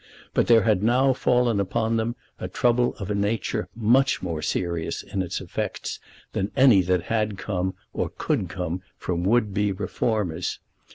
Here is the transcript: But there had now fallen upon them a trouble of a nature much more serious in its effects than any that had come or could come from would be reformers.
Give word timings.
But 0.33 0.47
there 0.47 0.63
had 0.63 0.81
now 0.81 1.13
fallen 1.13 1.59
upon 1.59 1.97
them 1.97 2.15
a 2.39 2.47
trouble 2.47 2.95
of 2.95 3.11
a 3.11 3.13
nature 3.13 3.69
much 3.75 4.23
more 4.23 4.41
serious 4.41 5.03
in 5.03 5.21
its 5.21 5.39
effects 5.39 5.99
than 6.33 6.49
any 6.55 6.81
that 6.81 7.03
had 7.03 7.37
come 7.37 7.75
or 7.93 8.09
could 8.09 8.49
come 8.49 8.81
from 8.97 9.23
would 9.23 9.53
be 9.53 9.71
reformers. 9.71 10.57